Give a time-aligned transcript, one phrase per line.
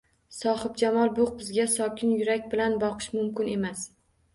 [0.37, 3.91] Sohibjamol bu qizga sokin yurak bilan boqish mumkin emas.